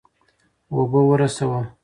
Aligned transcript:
اوبه 0.73 1.01
ورسوه. 1.09 1.61